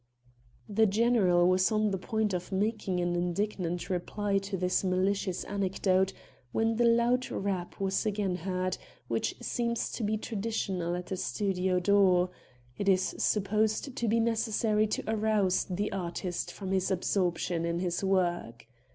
[0.67, 6.11] The general was on the point of making an indignant reply to this malicious anecdote,
[6.51, 11.79] when the loud rap was again heard which seems to be traditional at a studio
[11.79, 12.31] door;
[12.79, 18.03] it is supposed to be necessary to arouse the artist from his absorption in his
[18.03, 18.65] work.